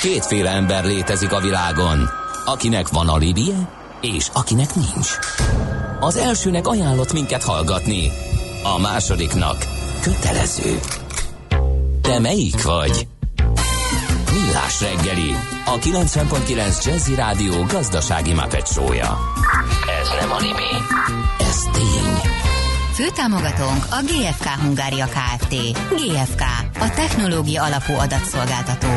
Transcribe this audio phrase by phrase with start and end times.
[0.00, 2.10] Kétféle ember létezik a világon,
[2.44, 3.68] akinek van alibije,
[4.00, 5.08] és akinek nincs.
[6.00, 8.10] Az elsőnek ajánlott minket hallgatni,
[8.62, 9.56] a másodiknak
[10.00, 10.80] kötelező.
[12.02, 13.08] Te melyik vagy?
[14.32, 19.18] Millás reggeli, a 90.9 Jazzy Rádió gazdasági mapetsója.
[20.02, 20.72] Ez nem animi,
[21.38, 22.32] ez tény.
[22.92, 25.54] Főtámogatónk a GFK Hungária Kft.
[25.90, 26.42] GFK,
[26.80, 28.88] a technológia alapú adatszolgáltató.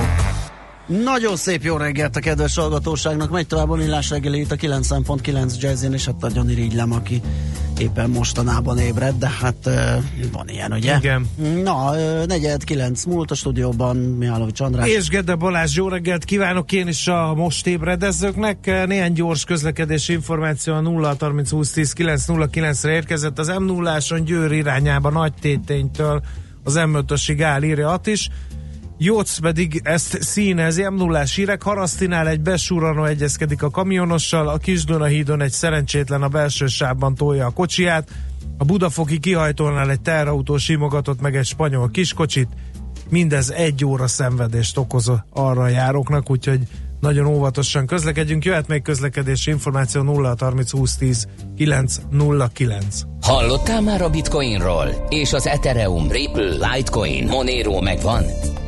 [0.88, 5.60] Nagyon szép jó reggelt a kedves hallgatóságnak, megy tovább a millás reggeli itt a 9.9
[5.60, 7.22] jazzin, és hát nagyon irigylem, aki
[7.78, 9.70] éppen mostanában ébred, de hát
[10.32, 10.98] van ilyen, ugye?
[10.98, 11.30] Igen.
[11.64, 11.92] Na,
[12.26, 14.88] negyed kilenc múlt a stúdióban, Mihálovics András.
[14.88, 18.86] És Gede Balázs, jó reggelt kívánok én is a most ébredezőknek.
[18.88, 23.40] Néhány gyors közlekedési információ a 0 30 20 10 9 0 9 re érkezett.
[23.40, 26.24] Az m 0 Győr irányába Nagy Téténytől
[26.64, 28.30] az M5-ösig áll, írja Attis.
[29.06, 35.06] Jóc pedig ezt színezi, m 0 hírek, Harasztinál egy besúranó egyezkedik a kamionossal, a Kisduna
[35.06, 38.10] hídon egy szerencsétlen a belső sávban tolja a kocsiját,
[38.58, 42.48] a Budafoki kihajtónál egy terrautó simogatott meg egy spanyol kiskocsit,
[43.10, 46.60] mindez egy óra szenvedést okoz arra a járóknak, úgyhogy
[47.00, 48.46] nagyon óvatosan közlekedjünk.
[48.46, 51.98] Jöhet még közlekedési információ 0 30 20 10 9
[52.54, 53.02] 09.
[53.22, 55.06] Hallottál már a Bitcoinról?
[55.10, 58.24] És az Ethereum, Ripple, Litecoin, Monero megvan?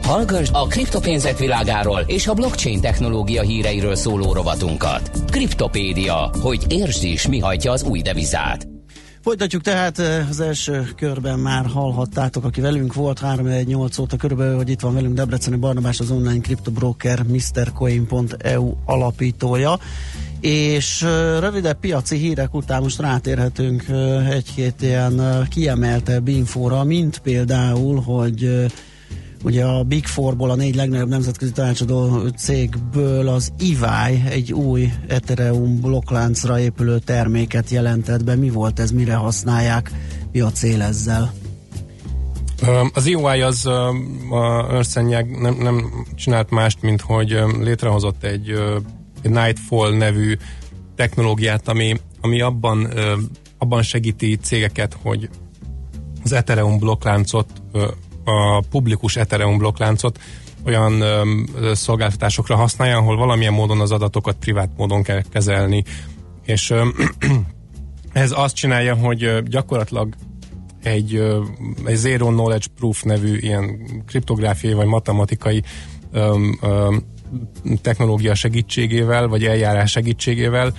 [0.05, 5.11] Hallgass a kriptopénzek világáról és a blockchain technológia híreiről szóló rovatunkat.
[5.29, 8.67] Kriptopédia, hogy értsd is, mi hajtja az új devizát.
[9.21, 9.97] Folytatjuk tehát
[10.29, 15.13] az első körben már hallhattátok, aki velünk volt 3-8 óta körülbelül, hogy itt van velünk
[15.13, 19.79] Debreceni Barnabás, az online kriptobroker MrCoin.eu alapítója
[20.39, 21.01] és
[21.39, 23.85] rövidebb piaci hírek után most rátérhetünk
[24.29, 28.65] egy-két ilyen kiemeltebb infóra, mint például, hogy
[29.45, 35.81] Ugye a Big Four-ból, a négy legnagyobb nemzetközi tanácsadó cégből az EVI egy új Ethereum
[35.81, 38.35] blokkláncra épülő terméket jelentett be.
[38.35, 39.91] Mi volt ez, mire használják,
[40.31, 41.33] mi a cél ezzel?
[42.93, 48.49] Az EY az a Ernst nem, nem csinált mást, mint hogy létrehozott egy,
[49.21, 50.35] egy Nightfall nevű
[50.95, 52.89] technológiát, ami, ami abban,
[53.57, 55.29] abban segíti cégeket, hogy
[56.23, 57.47] az Ethereum blokkláncot
[58.25, 60.19] a publikus Ethereum blokkláncot
[60.65, 61.23] olyan ö,
[61.73, 65.83] szolgáltatásokra használja, ahol valamilyen módon az adatokat privát módon kell kezelni.
[66.45, 66.87] És ö,
[68.13, 70.15] ez azt csinálja, hogy gyakorlatilag
[70.83, 71.15] egy,
[71.85, 75.63] egy Zero Knowledge Proof nevű ilyen kriptográfiai vagy matematikai
[76.11, 76.95] ö, ö,
[77.81, 80.73] technológia segítségével, vagy eljárás segítségével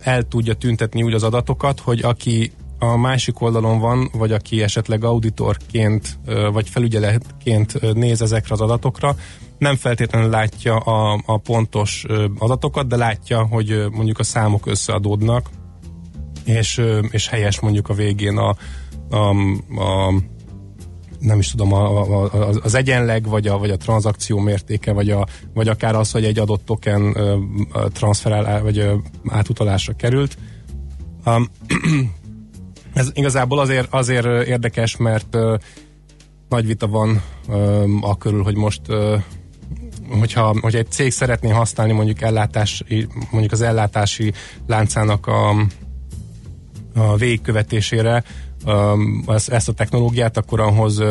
[0.00, 5.04] el tudja tüntetni úgy az adatokat, hogy aki a másik oldalon van, vagy aki esetleg
[5.04, 6.18] auditorként,
[6.52, 9.16] vagy felügyeletként néz ezekre az adatokra,
[9.58, 12.06] nem feltétlenül látja a, a pontos
[12.38, 15.50] adatokat, de látja, hogy mondjuk a számok összeadódnak,
[16.44, 18.56] és, és helyes mondjuk a végén a,
[19.10, 19.28] a,
[19.82, 20.12] a
[21.18, 22.30] nem is tudom, a, a,
[22.62, 26.38] az egyenleg, vagy a, vagy a tranzakció mértéke, vagy, a, vagy akár az, hogy egy
[26.38, 27.16] adott token
[27.92, 28.90] transferál, vagy
[29.28, 30.38] átutalásra került.
[32.98, 35.36] Ez igazából azért, azért érdekes, mert
[36.48, 37.22] nagy vita van
[38.00, 38.80] a körül, hogy most
[40.18, 44.32] hogyha, hogy egy cég szeretné használni mondjuk ellátási, mondjuk az ellátási
[44.66, 45.48] láncának a,
[46.94, 48.24] a végigkövetésére
[49.46, 51.02] ezt a technológiát, akkor ahhoz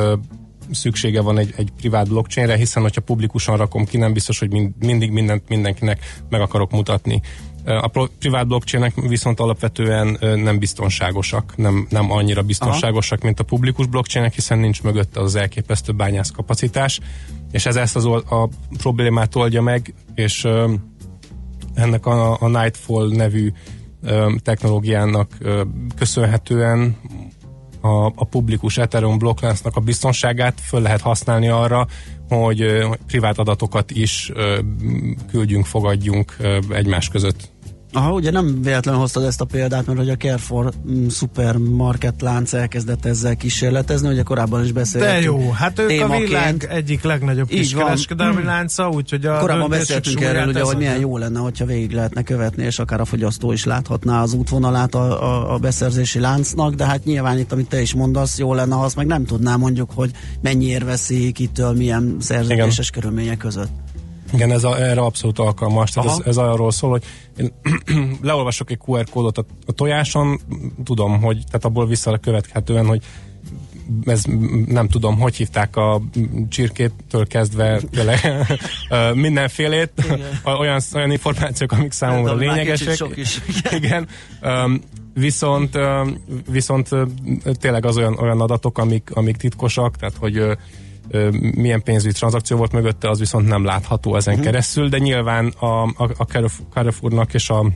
[0.72, 4.72] szüksége van egy, egy privát blockchainre, hiszen hogyha publikusan rakom ki, nem biztos, hogy mind,
[4.80, 6.00] mindig mindent mindenkinek
[6.30, 7.22] meg akarok mutatni.
[7.68, 13.26] A privát blockchainek viszont alapvetően nem biztonságosak, nem, nem annyira biztonságosak, Aha.
[13.26, 17.00] mint a publikus blockchainek, hiszen nincs mögötte az elképesztő bányász kapacitás,
[17.52, 20.48] és ez ezt az a problémát oldja meg, és
[21.74, 23.52] ennek a, a Nightfall nevű
[24.44, 25.38] technológiának
[25.96, 26.98] köszönhetően
[27.82, 31.88] a, a publikus Ethereum blokkláncnak a biztonságát föl lehet használni arra,
[32.30, 34.32] hogy privát adatokat is
[35.32, 36.38] küldjünk, fogadjunk
[36.70, 37.56] egymás között
[37.98, 42.54] Aha, ugye nem véletlenül hoztad ezt a példát, mert hogy a Carrefour mm, supermarket lánc
[42.54, 45.14] elkezdett ezzel kísérletezni, ugye korábban is beszéltünk.
[45.14, 46.24] De jó, hát ők témaként.
[46.24, 51.18] a világ egyik legnagyobb kiskereskedelmi lánca, úgyhogy a Korábban beszéltünk erről, ugye, hogy milyen jó
[51.18, 55.54] lenne, hogyha végig lehetne követni, és akár a fogyasztó is láthatná az útvonalát a, a,
[55.54, 58.96] a beszerzési láncnak, de hát nyilván itt, amit te is mondasz, jó lenne, ha azt
[58.96, 60.12] meg nem tudná mondjuk, hogy
[60.42, 63.70] mennyiért veszik, kitől milyen szerződéses körülmények között.
[64.34, 65.92] Igen, ez a, erre abszolút alkalmas.
[65.92, 67.04] Tehát ez, ez arról szól, hogy
[67.38, 67.54] én
[68.22, 70.40] leolvasok egy QR kódot a, a tojáson,
[70.84, 73.04] tudom, hogy tehát abból vissza követhetően, hogy
[74.06, 74.24] ez
[74.68, 76.02] nem tudom, hogy hívták a
[76.50, 78.20] csirkétől kezdve tényleg
[79.26, 79.92] mindenfélét,
[80.60, 83.18] olyan, olyan információk, amik számomra lényegesek.
[83.72, 84.08] Igen.
[85.14, 85.78] Viszont,
[86.50, 86.90] viszont
[87.60, 90.58] tényleg az olyan, olyan adatok, amik, amik titkosak, tehát hogy
[91.56, 94.50] milyen pénzügyi tranzakció volt mögötte, az viszont nem látható ezen uh-huh.
[94.50, 96.24] keresztül, de nyilván a, a, a
[96.70, 97.72] Carrefournak és a,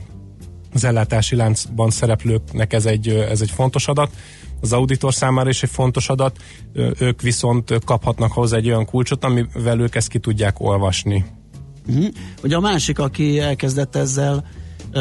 [0.74, 4.10] az ellátási láncban szereplőknek ez egy, ez egy fontos adat,
[4.60, 6.36] az auditor számára is egy fontos adat,
[6.98, 11.24] ők viszont kaphatnak hozzá egy olyan kulcsot, amivel ők ezt ki tudják olvasni.
[11.86, 12.06] Uh-huh.
[12.42, 14.44] Ugye a másik, aki elkezdett ezzel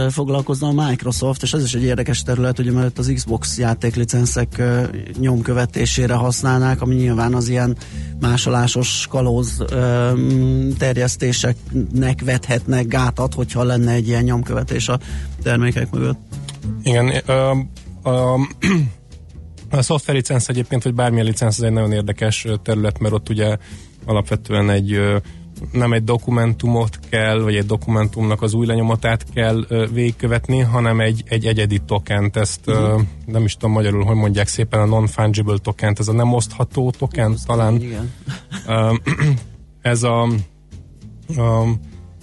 [0.09, 4.61] foglalkozna a Microsoft, és ez is egy érdekes terület, ugye mert az Xbox játéklicenszek
[5.19, 7.77] nyomkövetésére használnák, ami nyilván az ilyen
[8.19, 9.63] másolásos kalóz
[10.77, 14.99] terjesztéseknek vethetnek gátat, hogyha lenne egy ilyen nyomkövetés a
[15.43, 16.19] termékek mögött.
[16.83, 17.49] Igen, a,
[18.09, 18.33] a,
[19.69, 23.57] a szoftver licensz egyébként, vagy bármilyen licensz, ez egy nagyon érdekes terület, mert ott ugye
[24.05, 24.99] alapvetően egy
[25.71, 31.45] nem egy dokumentumot kell, vagy egy dokumentumnak az új lenyomatát kell végigkövetni, hanem egy, egy
[31.45, 33.01] egyedi tokent, ezt uh-huh.
[33.25, 37.35] nem is tudom magyarul, hogy mondják szépen, a non-fungible tokent, ez a nem osztható token
[37.45, 37.81] talán.
[37.81, 38.11] Igen.
[39.81, 40.21] ez a,
[41.37, 41.65] a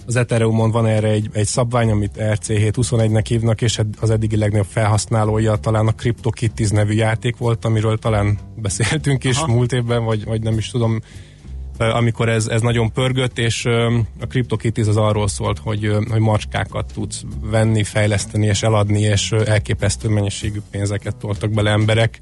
[0.09, 5.55] az Ethereumon van erre egy, egy szabvány, amit RC721-nek hívnak, és az eddigi legnagyobb felhasználója
[5.55, 9.53] talán a CryptoKitties nevű játék volt, amiről talán beszéltünk is Aha.
[9.53, 10.99] múlt évben, vagy, vagy nem is tudom,
[11.79, 13.65] amikor ez, ez nagyon pörgött, és
[14.19, 20.09] a CryptoKitties az arról szólt, hogy, hogy macskákat tudsz venni, fejleszteni és eladni, és elképesztő
[20.09, 22.19] mennyiségű pénzeket toltak bele emberek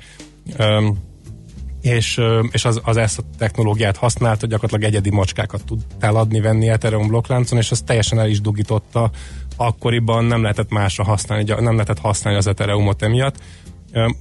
[1.82, 2.22] és,
[2.52, 7.58] és az, az ezt a technológiát használta, gyakorlatilag egyedi macskákat tudtál adni, venni Ethereum blokkláncon,
[7.58, 9.12] és az teljesen el is dugította.
[9.56, 13.36] Akkoriban nem lehetett másra használni, nem lehetett használni az Ethereumot emiatt.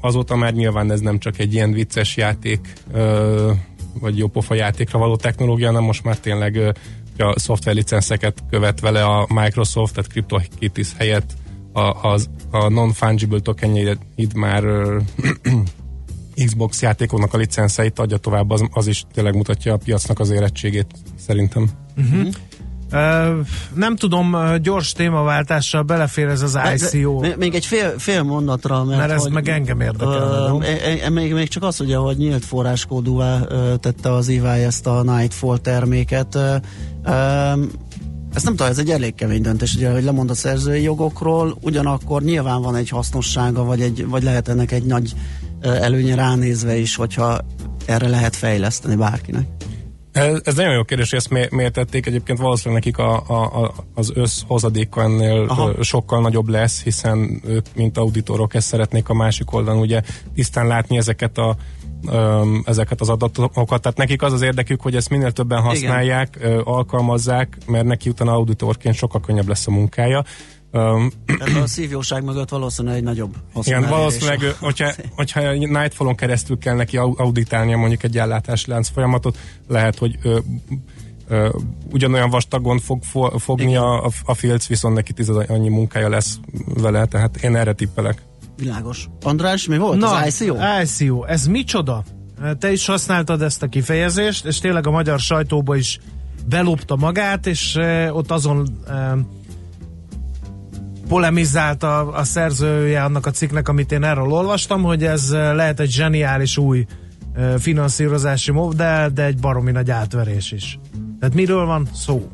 [0.01, 2.73] Azóta már nyilván ez nem csak egy ilyen vicces játék
[4.01, 6.75] vagy jó pofa játékra való technológia, hanem most már tényleg
[7.19, 11.33] a szoftverlicenszeket követ vele a Microsoft, tehát CryptoKitties helyett
[11.73, 14.65] a, az, a non-fungible tokenjeid már
[16.47, 20.87] Xbox játékoknak a licenszeit adja tovább, az, az is tényleg mutatja a piacnak az érettségét,
[21.19, 21.71] szerintem.
[21.97, 22.29] Uh-huh.
[23.75, 27.25] Nem tudom, gyors témaváltással belefér ez az ICO.
[27.39, 30.53] Még egy fél, fél mondatra, mert, mert ez hogy, meg engem érdekel.
[30.53, 34.63] Uh, e, e, még, még csak az, ugye, hogy nyílt forráskódúvá uh, tette az EY
[34.63, 36.35] ezt a Nightfall terméket.
[36.35, 36.57] Uh,
[38.35, 42.23] ezt nem tudom, ez egy elég kemény döntés, ugye, hogy lemond a szerzői jogokról, ugyanakkor
[42.23, 45.13] nyilván van egy hasznossága, vagy, egy, vagy lehet ennek egy nagy
[45.61, 47.39] előnye ránézve is, hogyha
[47.85, 49.56] erre lehet fejleszteni bárkinek.
[50.17, 52.07] Ez, ez nagyon jó kérdés, hogy ezt mi, miért tették.
[52.07, 55.83] Egyébként valószínűleg nekik a, a, a, az összhozadéka ennél Aha.
[55.83, 60.03] sokkal nagyobb lesz, hiszen ők, mint auditorok, ezt szeretnék a másik oldalon ugye
[60.35, 61.57] tisztán látni ezeket a
[62.65, 63.83] ezeket az adatokat.
[63.83, 66.59] Tehát nekik az az érdekük, hogy ezt minél többen használják, Igen.
[66.59, 70.25] alkalmazzák, mert neki utána auditorként sokkal könnyebb lesz a munkája.
[70.77, 71.11] Um,
[71.63, 77.77] a szívjóság mögött valószínűleg egy nagyobb Igen, valószínűleg, hogyha, hogyha Nightfallon keresztül kell neki auditálnia
[77.77, 79.39] mondjuk egy ellátási lánc folyamatot,
[79.69, 80.39] lehet, hogy ö,
[81.29, 81.49] ö,
[81.93, 87.05] ugyanolyan vastagon fog fo, fogni a, a filc, viszont neki tized annyi munkája lesz vele,
[87.05, 88.23] tehát én erre tippelek.
[88.57, 89.09] Világos.
[89.23, 89.99] András, mi volt?
[89.99, 90.57] Na, az ICO?
[90.83, 92.05] ICO, ez micsoda?
[92.59, 95.99] Te is használtad ezt a kifejezést, és tényleg a magyar sajtóba is
[96.49, 97.79] belopta magát, és
[98.11, 98.83] ott azon
[101.09, 105.81] polemizált a, a szerzője annak a cikknek, amit én erről olvastam, hogy ez eh, lehet
[105.81, 106.87] egy zseniális új
[107.59, 110.79] finanszírozási modell, de egy baromi nagy átverés is.
[111.21, 112.31] Tehát miről van szó?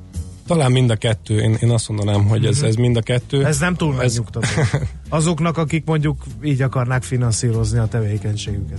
[0.46, 1.40] Talán mind a kettő.
[1.40, 2.66] Én, én azt mondanám, hogy ez, mhm.
[2.66, 3.44] ez mind a kettő.
[3.44, 4.20] Ez nem túl ez...
[5.08, 8.78] Azoknak, akik mondjuk így akarnák finanszírozni a tevékenységüket.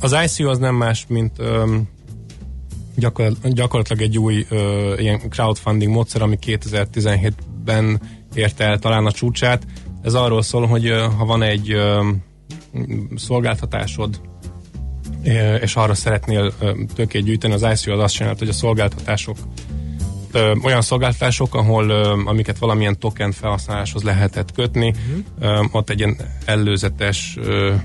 [0.00, 1.32] Az ICO az nem más, mint
[2.96, 4.46] gyakor- gyakorlatilag egy új
[4.96, 8.00] ilyen crowdfunding módszer, ami 2017-ben
[8.34, 9.66] érte el talán a csúcsát.
[10.02, 11.76] Ez arról szól, hogy ha van egy
[13.16, 14.20] szolgáltatásod,
[15.60, 16.52] és arra szeretnél
[16.94, 19.36] tőkét gyűjteni, az ICO az azt csinált, hogy a szolgáltatások
[20.62, 21.90] olyan szolgáltatások, ahol
[22.26, 24.94] amiket valamilyen token felhasználáshoz lehetett kötni,
[25.38, 25.74] uh-huh.
[25.74, 27.38] ott egy ilyen előzetes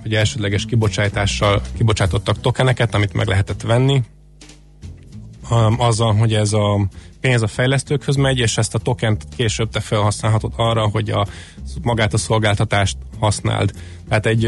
[0.04, 4.04] vagy elsődleges kibocsátással kibocsátottak tokeneket, amit meg lehetett venni,
[5.78, 6.88] azzal, hogy ez a
[7.22, 11.28] pénz a fejlesztőkhöz megy, és ezt a tokent később te felhasználhatod arra, hogy a,
[11.82, 13.72] magát a szolgáltatást használd.
[14.10, 14.40] Tehát egy...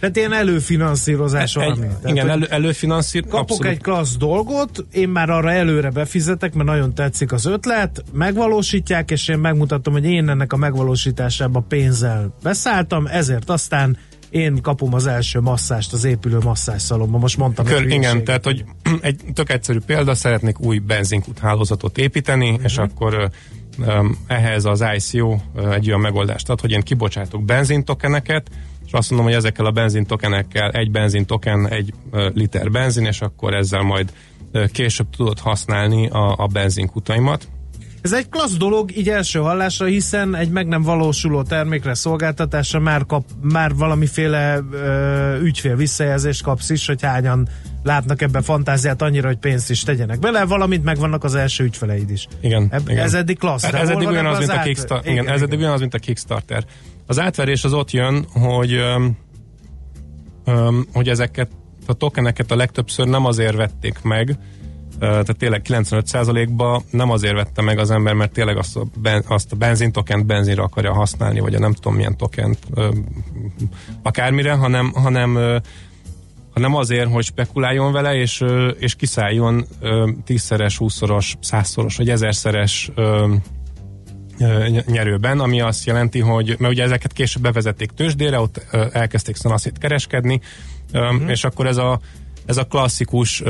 [0.00, 1.86] Tehát ilyen előfinanszírozás egy, valami.
[1.86, 3.22] Tehát, igen, elő, előfinanszír...
[3.22, 3.72] Kapok abszolút.
[3.72, 9.28] egy klassz dolgot, én már arra előre befizetek, mert nagyon tetszik az ötlet, megvalósítják, és
[9.28, 13.96] én megmutatom, hogy én ennek a megvalósításába pénzzel beszálltam, ezért aztán
[14.34, 16.38] én kapom az első masszást az épülő
[16.76, 17.20] szalomban.
[17.20, 17.64] Most mondtam.
[17.64, 18.64] Kör, igen, tehát hogy
[19.00, 22.64] egy tök egyszerű példa, szeretnék új benzinkút hálózatot építeni, uh-huh.
[22.64, 23.30] és akkor
[24.26, 25.36] ehhez az ICO
[25.70, 28.50] egy olyan megoldást ad, hogy én kibocsátok benzintokeneket,
[28.86, 33.82] és azt mondom, hogy ezekkel a benzintokenekkel egy benzintoken, egy liter benzin, és akkor ezzel
[33.82, 34.12] majd
[34.72, 37.48] később tudod használni a, a benzinkutaimat.
[38.04, 43.06] Ez egy klassz dolog így első hallásra, hiszen egy meg nem valósuló termékre, szolgáltatásra már,
[43.06, 47.48] kap, már valamiféle ö, ügyfél visszajelzést kapsz is, hogy hányan
[47.82, 52.26] látnak ebben fantáziát annyira, hogy pénzt is tegyenek bele, valamint megvannak az első ügyfeleid is.
[52.40, 52.68] Igen.
[52.70, 53.04] Eb- igen.
[53.04, 53.64] Ez eddig klassz.
[53.64, 55.12] Ez eddig ugyanaz, mint a Kickstarter.
[55.12, 56.64] Igen, igen, ez eddig ugyanaz, mint a Kickstarter.
[57.06, 59.16] Az átverés az ott jön, hogy öm,
[60.44, 61.50] öm, hogy ezeket
[61.86, 64.38] a tokeneket a legtöbbször nem azért vették meg,
[64.98, 69.52] tehát tényleg 95%-ba nem azért vette meg az ember, mert tényleg azt a, ben, azt
[69.52, 72.58] a benzintokent benzinre akarja használni, vagy a nem tudom milyen tokent
[74.02, 75.60] akármire, hanem, hanem
[76.54, 78.44] hanem azért, hogy spekuláljon vele, és,
[78.78, 79.66] és kiszálljon
[80.24, 82.90] tízszeres, húszszoros, százszoros, vagy ezerszeres
[84.86, 90.40] nyerőben, ami azt jelenti, hogy, mert ugye ezeket később bevezették tőzsdére, ott elkezdték szanaszét kereskedni,
[90.92, 91.30] uh-huh.
[91.30, 92.00] és akkor ez a,
[92.46, 93.42] ez a klasszikus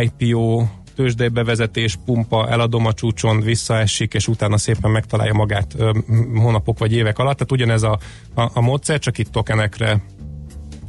[0.00, 0.66] IPO
[0.98, 5.98] tőzsdebevezetés, pumpa, eladom a csúcson, visszaesik, és utána szépen megtalálja magát ö,
[6.34, 7.36] hónapok vagy évek alatt.
[7.36, 7.98] Tehát ugyanez a,
[8.34, 10.02] a, a módszer, csak itt tokenekre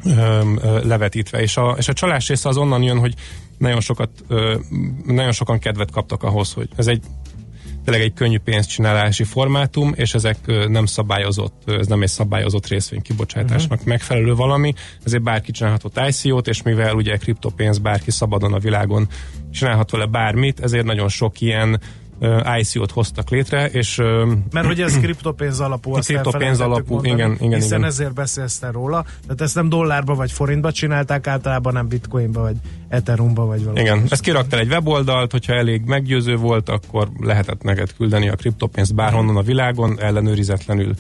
[0.06, 1.42] ö, ö, levetítve.
[1.42, 3.14] És a, és a csalás része az onnan jön, hogy
[3.58, 4.10] nagyon sokat,
[5.06, 7.04] nagyon sokan kedvet kaptak ahhoz, hogy ez egy
[7.90, 13.72] tényleg egy könnyű pénzcsinálási formátum, és ezek nem szabályozott, ez nem egy szabályozott részvény kibocsátásnak
[13.72, 13.88] uh-huh.
[13.88, 19.08] megfelelő valami, ezért bárki csinálhatott ICO-t, és mivel ugye kriptopénz bárki szabadon a világon
[19.52, 21.80] csinálhat vele bármit, ezért nagyon sok ilyen
[22.60, 23.98] ICO-t hoztak létre, és...
[24.52, 27.90] Mert hogy ez kriptopénz alapú, azt kriptopénz alapú, mondani, igen, igen, hiszen igen.
[27.90, 32.56] ezért beszélsz te róla, tehát ezt nem dollárba vagy forintba csinálták, általában nem bitcoinba vagy
[32.88, 33.80] ethereumba vagy valami.
[33.80, 38.96] Igen, ezt kiraktál egy weboldalt, hogyha elég meggyőző volt, akkor lehetett neked küldeni a kriptopénzt
[38.96, 40.94] bárhonnan a világon, ellenőrizetlenül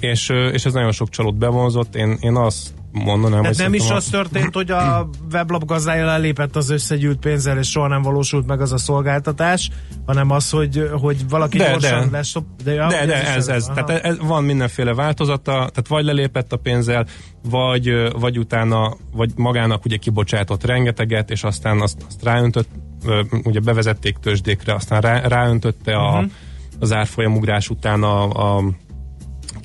[0.00, 1.94] és, és ez nagyon sok csalót bevonzott.
[1.94, 6.70] Én, én azt mondanám, Tehát nem is az történt, hogy a weblap gazdája lelépett az
[6.70, 9.70] összegyűlt pénzzel, és soha nem valósult meg az a szolgáltatás,
[10.06, 12.16] hanem az, hogy, hogy valaki de, gyorsan de.
[12.16, 12.34] lesz.
[12.64, 13.64] De, ja, de, de ez, ez.
[13.64, 17.06] Tehát ez, van mindenféle változata, tehát vagy lelépett a pénzzel,
[17.50, 22.68] vagy, vagy utána, vagy magának ugye kibocsátott rengeteget, és aztán azt, azt ráöntött,
[23.44, 26.30] ugye bevezették tőzsdékre, aztán rá, ráöntötte a, uh-huh.
[26.78, 28.62] az árfolyamugrás után a, a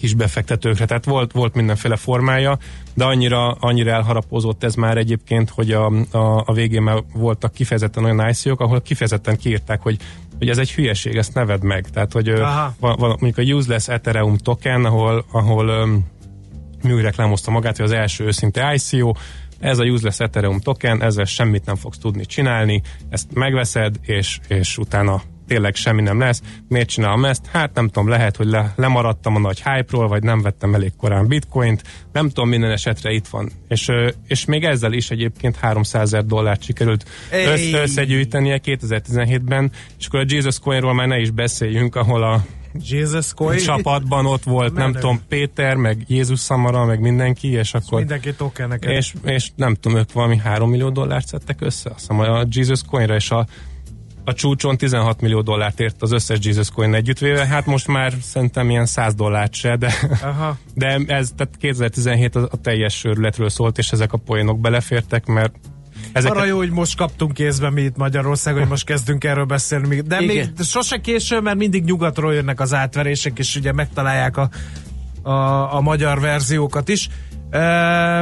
[0.03, 2.57] kis befektetőkre, tehát volt, volt mindenféle formája,
[2.93, 8.03] de annyira, annyira elharapozott ez már egyébként, hogy a, a, a végén már voltak kifejezetten
[8.03, 9.97] olyan ico ahol kifejezetten kiírták, hogy
[10.37, 11.89] hogy ez egy hülyeség, ezt neved meg.
[11.89, 12.75] Tehát, hogy Aha.
[12.79, 16.05] van, mondjuk a useless Ethereum token, ahol, ahol um,
[16.81, 19.13] Mű reklámozta magát, hogy az első őszinte ICO,
[19.59, 24.77] ez a useless Ethereum token, ezzel semmit nem fogsz tudni csinálni, ezt megveszed, és, és
[24.77, 25.21] utána
[25.53, 26.41] tényleg semmi nem lesz.
[26.67, 27.45] Miért csinálom ezt?
[27.45, 31.27] Hát nem tudom, lehet, hogy le, lemaradtam a nagy hype-ról, vagy nem vettem elég korán
[31.27, 33.51] bitcoint, nem tudom, minden esetre itt van.
[33.67, 33.91] És,
[34.27, 40.25] és még ezzel is egyébként 300 ezer dollárt sikerült össz, összegyűjtenie 2017-ben, és akkor a
[40.27, 42.45] Jesus Coinról már ne is beszéljünk, ahol a
[42.89, 43.59] Jesus Coin.
[43.59, 47.99] csapatban ott volt, nem tudom, Péter, meg Jézus Szamara, meg mindenki, és akkor...
[47.99, 48.91] Mindenki tokeneket.
[48.91, 52.81] És, és nem tudom, ők valami 3 millió dollárt szedtek össze, azt hiszem, a Jesus
[52.89, 53.47] Coinra, és a
[54.25, 58.69] a csúcson 16 millió dollárt ért az összes Jesus Coin együttvéve, hát most már szerintem
[58.69, 60.57] ilyen 100 dollárt se, de, Aha.
[60.73, 65.55] de ez, tehát 2017 a, a teljes sörületről szólt, és ezek a poénok belefértek, mert
[66.11, 66.37] Ezeket...
[66.37, 70.01] Arra jó, hogy most kaptunk kézbe mi itt Magyarországon, hogy most kezdünk erről beszélni.
[70.01, 70.35] De Igen.
[70.35, 74.49] még de sose késő, mert mindig nyugatról jönnek az átverések, és ugye megtalálják a,
[75.21, 77.09] a, a magyar verziókat is.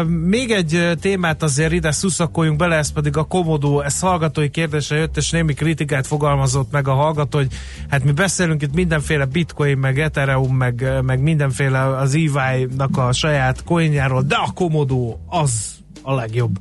[0.08, 5.18] Még egy témát azért ide szuszakoljunk bele, ez pedig a Komodó, ez hallgatói kérdése jött,
[5.18, 7.52] és némi kritikát fogalmazott meg a hallgató, hogy
[7.90, 13.64] hát mi beszélünk itt mindenféle bitcoin, meg ethereum, meg, meg mindenféle az EY-nak a saját
[13.64, 16.60] coinjáról, de a Komodó az a legjobb.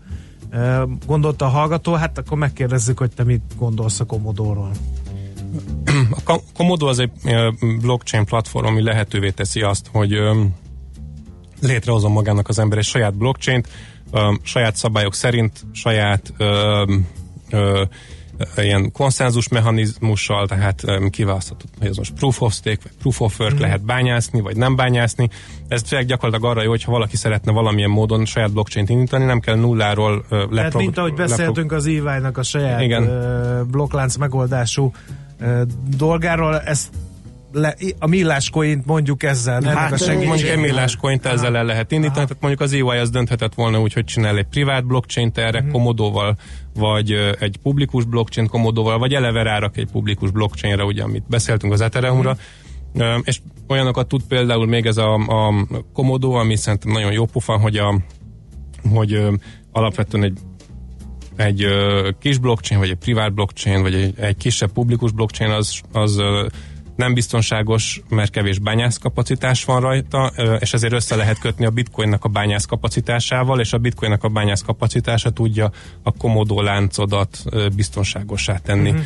[1.07, 4.71] Gondolta a hallgató, hát akkor megkérdezzük, hogy te mit gondolsz a Komodóról.
[6.25, 7.11] A Komodó az egy
[7.81, 10.19] blockchain platform, ami lehetővé teszi azt, hogy
[11.61, 13.69] létrehozom magának az ember egy saját blockchain-t,
[14.43, 16.85] saját szabályok szerint, saját ö,
[17.51, 17.83] ö,
[18.57, 23.55] ilyen konszenzus mechanizmussal, tehát kiválasztható, hogy az most proof of stake, vagy proof of work
[23.55, 23.61] mm.
[23.61, 25.29] lehet bányászni, vagy nem bányászni.
[25.69, 30.13] Ez gyakorlatilag arra jó, hogyha valaki szeretne valamilyen módon saját blockchain-t indítani, nem kell nulláról
[30.13, 32.03] uh, leprog- Tehát mint ahogy beszéltünk az ey
[32.33, 33.03] a saját Igen.
[33.03, 34.93] Uh, blokklánc megoldású
[35.41, 35.63] uh,
[35.97, 36.89] dolgáról, ezt
[37.53, 39.63] le, a millás coint mondjuk ezzel.
[39.63, 40.61] Hát, a ö, Mondjuk egy segítségével.
[40.61, 44.05] millás coint ezzel el lehet indítani, tehát mondjuk az EY az dönthetett volna úgy, hogy
[44.05, 45.71] csinál egy privát blockchain erre Mhm.
[45.71, 46.37] komodóval,
[46.75, 51.81] vagy egy publikus blockchain komodóval, vagy eleve rárak egy publikus blockchainre, ugye, amit beszéltünk az
[51.81, 52.37] Ethereumra.
[52.95, 55.55] Ö, és olyanokat tud például még ez a, a
[55.93, 58.01] Komodo, ami szerintem nagyon jó pofa, hogy, a,
[58.93, 59.23] hogy
[59.73, 60.39] alapvetően egy
[61.37, 65.81] egy ö, kis blockchain, vagy egy privát blockchain, vagy egy, egy kisebb publikus blockchain, az,
[65.93, 66.47] az ö,
[67.01, 72.29] nem biztonságos, mert kevés bányászkapacitás van rajta, és ezért össze lehet kötni a bitcoinnak a
[72.29, 75.71] bányászkapacitásával, és a bitcoinnak a bányászkapacitása tudja
[76.03, 77.43] a komodó láncodat
[77.77, 78.91] biztonságosá tenni.
[78.91, 79.05] Uh-huh.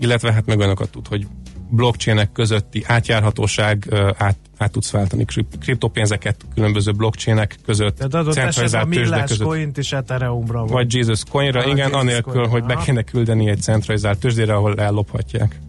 [0.00, 1.26] Illetve hát meg olyanokat tud, hogy
[1.70, 8.88] blockchainek közötti átjárhatóság, át, át tudsz váltani krip- kriptopénzeket különböző blockchainek között, Tehát adott esetben
[8.88, 10.66] millás coint is Ethereumra van.
[10.66, 12.48] Vagy Jesus Coinra, Ah, igen, Jesus anélkül, Coin.
[12.48, 15.60] hogy be kéne küldeni egy centralizált tőzsdére, ahol ellophatják.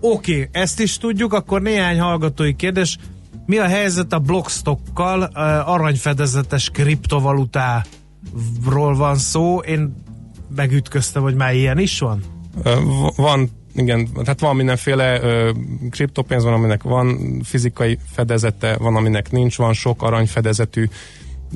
[0.00, 2.98] Oké, okay, ezt is tudjuk, akkor néhány hallgatói kérdés.
[3.46, 5.20] Mi a helyzet a blockstockkal?
[5.20, 9.58] Uh, aranyfedezetes kriptovalutáról van szó.
[9.58, 10.02] Én
[10.56, 12.22] megütköztem, hogy már ilyen is van.
[12.62, 15.50] V- Van, igen, tehát van mindenféle ö,
[15.90, 20.88] kriptopénz, van, aminek van fizikai fedezete, van, aminek nincs, van sok aranyfedezetű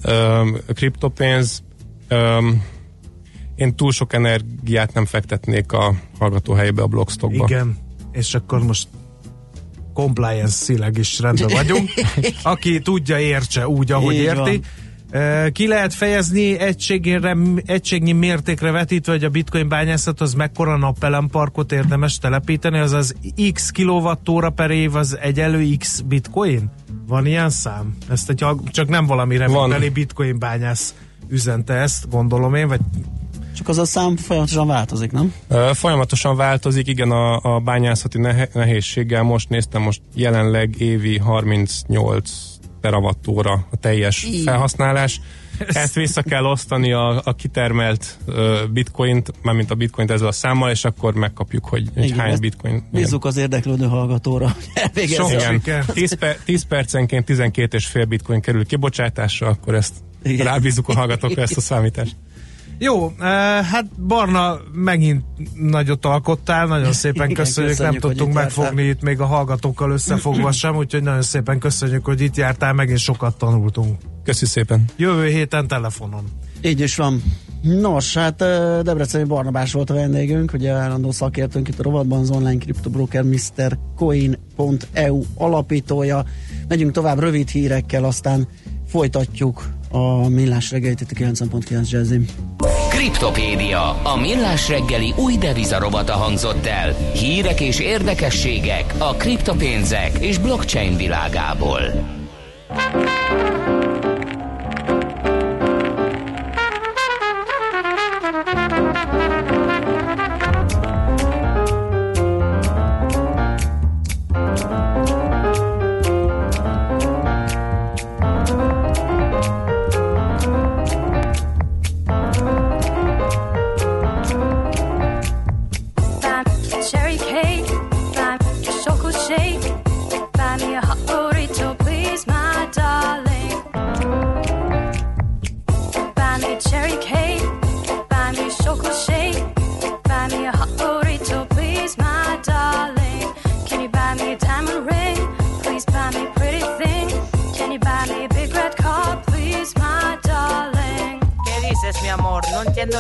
[0.02, 0.42] ö,
[0.74, 1.62] kriptopénz.
[2.08, 2.48] Ö,
[3.54, 7.44] én túl sok energiát nem fektetnék a hallgató helyébe a Blockstockba.
[7.48, 7.76] Igen,
[8.12, 8.88] és akkor most
[9.94, 11.90] compliance-szileg is rendben vagyunk.
[12.42, 14.60] Aki tudja, értse úgy, ahogy Így érti.
[15.10, 15.52] van.
[15.52, 22.78] Ki lehet fejezni egységére, egységnyi mértékre vetítve, hogy a bitcoin bányászathoz mekkora napelemparkot érdemes telepíteni,
[22.78, 23.14] azaz
[23.52, 26.70] x kilowattóra per év az egyelő x bitcoin?
[27.06, 27.96] Van ilyen szám?
[28.10, 30.94] Ezt egy, csak nem valami remétbeli bitcoin bányász
[31.28, 32.80] üzente ezt, gondolom én, vagy
[33.58, 35.34] Csak az a szám folyamatosan változik, nem?
[35.48, 42.30] Ö, Folyamatosan változik, igen, a, a bányászati nehe, nehézséggel most néztem, most jelenleg évi 38
[42.80, 45.20] terawattóra a teljes felhasználás.
[45.66, 50.70] Ezt vissza kell osztani a, a kitermelt ö, bitcoint, mármint a bitcoint ezzel a számmal,
[50.70, 52.74] és akkor megkapjuk, hogy, hogy Igen, hány bitcoin.
[52.74, 52.88] igen.
[52.92, 54.56] Bízzuk az érdeklődő hallgatóra.
[54.94, 55.52] Sok Igen.
[55.52, 55.84] siker.
[55.84, 59.92] 10, per, 10 percenként 12 és fél bitcoin kerül kibocsátásra, akkor ezt
[60.22, 60.46] Igen.
[60.46, 62.16] rábízzuk a hallgatókra ezt a számítást.
[62.78, 63.26] Jó, eh,
[63.64, 68.84] hát Barna megint nagyot alkottál, nagyon szépen Igen, köszönjük, köszönjük, nem tudtunk itt megfogni jártál.
[68.84, 73.36] itt még a hallgatókkal összefogva sem, úgyhogy nagyon szépen köszönjük, hogy itt jártál, megint sokat
[73.38, 73.98] tanultunk.
[74.24, 74.84] Köszi szépen.
[74.96, 76.24] Jövő héten telefonon.
[76.62, 77.22] Így is van.
[77.62, 82.30] Nos, hát ö, Debreceni Barnabás volt a vendégünk, ugye állandó szakértőnk itt a rovatban, az
[82.30, 83.78] online kriptobroker Mr.
[83.96, 86.24] Coin.eu alapítója.
[86.68, 88.48] Megyünk tovább rövid hírekkel, aztán
[88.86, 92.24] folytatjuk a millás reggelit itt a 90.9 Jazzim.
[92.88, 96.94] Kriptopédia, a millás reggeli új devizarobata hangzott el.
[97.14, 101.80] Hírek és érdekességek a kriptopénzek és blockchain világából.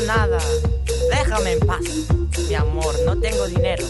[0.00, 0.38] Nada.
[1.10, 1.80] Déjame en paz.
[2.48, 3.84] Mi amor, no tengo dinero.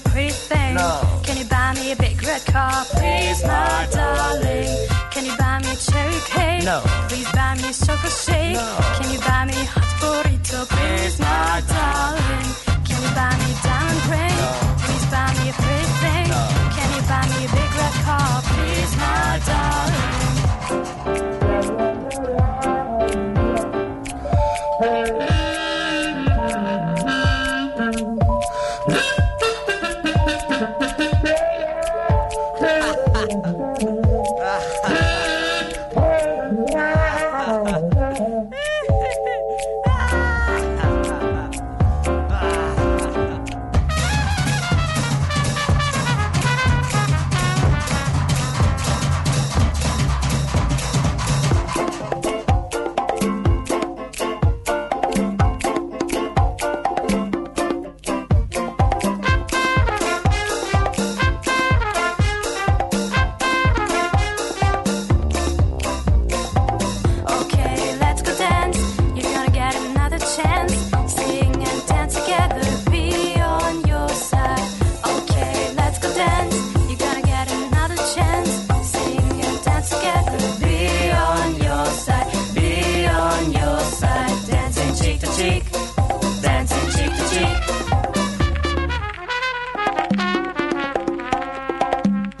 [0.00, 0.74] pretty thing.
[0.74, 1.20] No.
[1.24, 2.84] Can you buy me a big red car?
[2.86, 4.68] Please, my darling.
[5.10, 6.64] Can you buy me a cherry cake?
[6.64, 6.80] No.
[7.08, 8.54] Please buy me a chocolate shake.
[8.54, 8.78] No.
[8.98, 10.66] Can you buy me a hot burrito?
[10.68, 12.48] Please, my darling.
[12.88, 14.36] Can you buy me a diamond ring?
[14.40, 14.50] No.
[14.84, 16.26] Please buy me a pretty thing.
[16.34, 16.42] No.
[16.76, 18.32] Can you buy me a big red car?
[18.50, 19.40] Please, my
[24.80, 25.36] darling.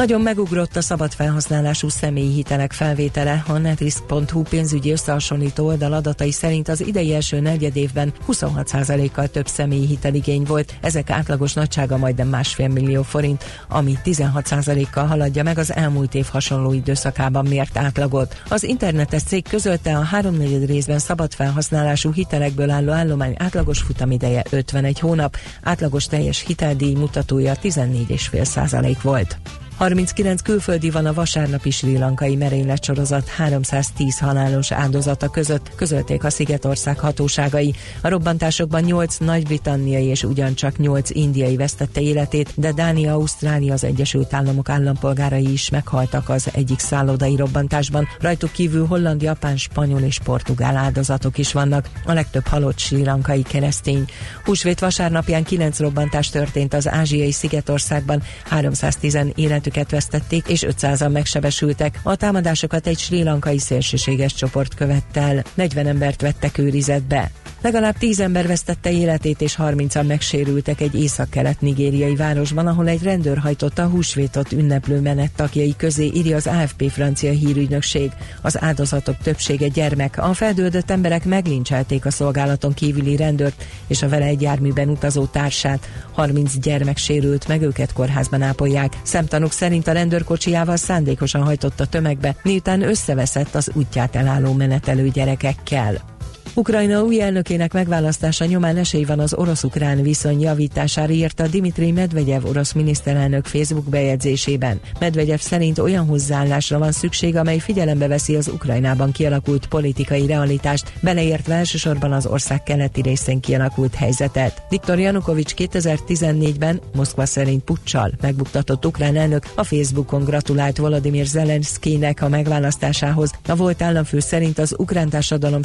[0.00, 3.44] Nagyon megugrott a szabad felhasználású személyi hitelek felvétele.
[3.46, 10.42] A netrisk.hu pénzügyi összehasonlító oldal adatai szerint az idei első negyedévben 26%-kal több személyi hiteligény
[10.42, 10.74] volt.
[10.80, 16.72] Ezek átlagos nagysága majdnem másfél millió forint, ami 16%-kal haladja meg az elmúlt év hasonló
[16.72, 18.42] időszakában mért átlagot.
[18.48, 24.98] Az internetes cég közölte a háromnegyed részben szabad felhasználású hitelekből álló állomány átlagos futamideje 51
[24.98, 29.38] hónap, átlagos teljes hiteldíj mutatója 14,5% volt.
[29.80, 36.98] 39 külföldi van a vasárnapi sri lankai merényletsorozat 310 halálos áldozata között, közölték a Szigetország
[36.98, 37.74] hatóságai.
[38.00, 44.34] A robbantásokban 8 nagy-britanniai és ugyancsak 8 indiai vesztette életét, de Dánia, Ausztrália, az Egyesült
[44.34, 48.08] Államok állampolgárai is meghaltak az egyik szállodai robbantásban.
[48.18, 51.88] Rajtuk kívül holland, japán, spanyol és portugál áldozatok is vannak.
[52.04, 54.04] A legtöbb halott sri lankai keresztény.
[54.44, 62.00] Húsvét vasárnapján 9 robbantás történt az ázsiai Szigetországban, 310 életük életüket vesztették, és 500-an megsebesültek.
[62.02, 65.44] A támadásokat egy sri lankai szélsőséges csoport követte el.
[65.54, 67.30] 40 embert vettek őrizetbe.
[67.62, 73.38] Legalább 10 ember vesztette életét és 30-an megsérültek egy észak-kelet nigériai városban, ahol egy rendőr
[73.38, 78.10] hajtotta a húsvétot ünneplő menet tagjai közé, írja az AFP francia hírügynökség.
[78.42, 80.18] Az áldozatok többsége gyermek.
[80.18, 85.88] A feldődött emberek meglincselték a szolgálaton kívüli rendőrt és a vele egy járműben utazó társát.
[86.12, 88.92] 30 gyermek sérült, meg őket kórházban ápolják.
[89.02, 96.19] Szemtanúk szerint a rendőrkocsijával szándékosan hajtott a tömegbe, miután összeveszett az útját elálló menetelő gyerekekkel.
[96.54, 102.72] Ukrajna új elnökének megválasztása nyomán esély van az orosz-ukrán viszony javítására írta Dimitri Medvegyev orosz
[102.72, 104.80] miniszterelnök Facebook bejegyzésében.
[105.00, 111.54] Medvegyev szerint olyan hozzáállásra van szükség, amely figyelembe veszi az Ukrajnában kialakult politikai realitást, beleértve
[111.54, 114.62] elsősorban az ország keleti részén kialakult helyzetet.
[114.68, 122.28] Viktor Janukovics 2014-ben Moszkva szerint puccsal megbuktatott ukrán elnök a Facebookon gratulált Volodymyr Zelenszkijnek a
[122.28, 123.30] megválasztásához.
[123.48, 125.62] A volt államfő szerint az ukrán társadalom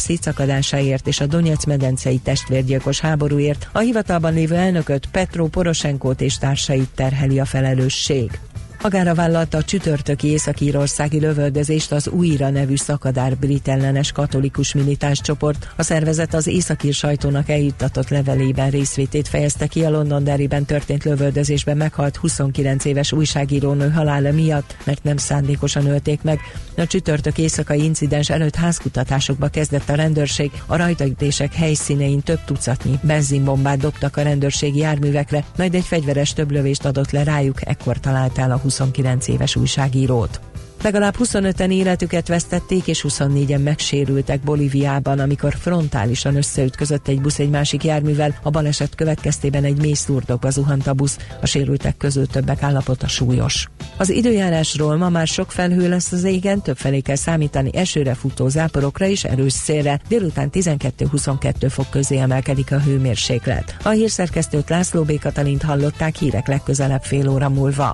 [0.76, 6.90] szétszakadásáért és a Donetsz medencei testvérgyilkos háborúért a hivatalban lévő elnököt Petro Poroshenkót és társait
[6.96, 8.40] terheli a felelősség.
[8.82, 15.74] Magára vállalta a csütörtöki észak-írországi lövöldözést az UIRA nevű szakadár brit ellenes katolikus militáns csoport.
[15.76, 22.16] A szervezet az északír sajtónak eljuttatott levelében részvétét fejezte ki a Londonderryben történt lövöldözésben meghalt
[22.16, 26.40] 29 éves újságírónő halála miatt, mert nem szándékosan ölték meg.
[26.78, 33.78] A csütörtök éjszakai incidens előtt házkutatásokba kezdett a rendőrség, a rajtaütések helyszínein több tucatnyi benzinbombát
[33.78, 38.58] dobtak a rendőrségi járművekre, majd egy fegyveres többlövést adott le rájuk, ekkor talált el a
[38.66, 40.40] 29 éves újságírót.
[40.86, 47.84] Legalább 25-en életüket vesztették, és 24-en megsérültek Bolíviában, amikor frontálisan összeütközött egy busz egy másik
[47.84, 48.40] járművel.
[48.44, 53.68] A baleset következtében egy mély szurdokba zuhant a busz, a sérültek közül többek állapota súlyos.
[53.98, 59.06] Az időjárásról ma már sok felhő lesz az égen, többfelé kell számítani esőre futó záporokra
[59.06, 60.00] és erős szélre.
[60.08, 63.78] Délután 12-22 fok közé emelkedik a hőmérséklet.
[63.84, 65.20] A hírszerkesztőt László B.
[65.20, 67.94] Katalint hallották hírek legközelebb fél óra múlva.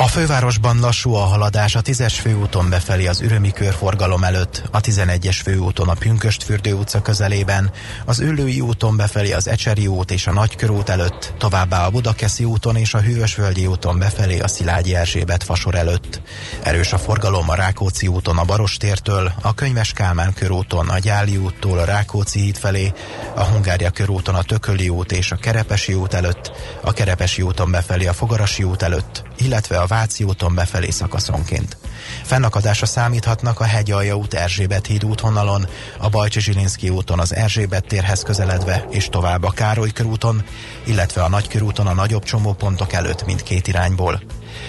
[0.00, 5.38] A fővárosban lassú a haladás a 10-es főúton befelé az ürömi körforgalom előtt, a 11-es
[5.42, 7.70] főúton a Pünköstfürdő utca közelében,
[8.04, 12.76] az Üllői úton befelé az Ecseri út és a Nagykörút előtt, továbbá a Budakeszi úton
[12.76, 16.20] és a Hűvösvölgyi úton befelé a Szilágyi Erzsébet fasor előtt.
[16.62, 21.78] Erős a forgalom a Rákóczi úton a Barostértől, a Könyves Kálmán körúton a Gyáli úttól
[21.78, 22.92] a Rákóczi híd felé,
[23.34, 28.06] a Hungária körúton a Tököli út és a Kerepesi út előtt, a Kerepesi úton befelé
[28.06, 31.76] a Fogarasi út előtt, illetve a Váci úton befelé szakaszonként.
[32.22, 35.66] Fennakadásra számíthatnak a Hegyalja út Erzsébet híd útvonalon,
[35.98, 40.42] a Bajcsi Zsilinszki úton az Erzsébet térhez közeledve és tovább a Károly körúton,
[40.84, 44.22] illetve a Nagykörúton a nagyobb csomópontok előtt mindkét irányból.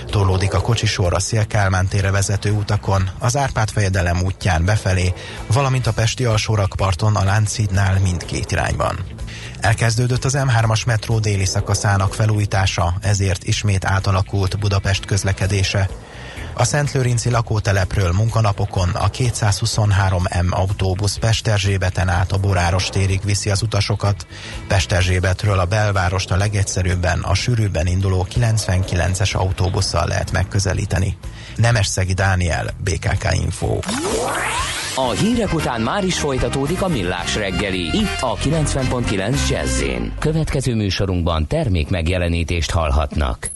[0.06, 5.14] Torlódik a kocsisor a Szélkálmán térre vezető utakon, az Árpád fejedelem útján befelé,
[5.48, 9.19] valamint a Pesti alsórakparton a Lánchídnál mindkét irányban.
[9.62, 15.90] Elkezdődött az M3-as metró déli szakaszának felújítása, ezért ismét átalakult Budapest közlekedése.
[16.54, 24.28] A Szentlőrinci lakótelepről munkanapokon a 223M autóbusz Pesterzsébeten át a Boráros térig viszi az utasokat,
[24.68, 31.18] Pesterzsébetről a belvárost a legegyszerűbben a sűrűbben induló 99-es autóbusszal lehet megközelíteni.
[31.56, 33.80] Nemesszegi Dániel, BKK Info.
[35.08, 39.84] A hírek után már is folytatódik a millás reggeli, itt a 90.9 jazz
[40.20, 43.50] Következő műsorunkban termék megjelenítést hallhatnak.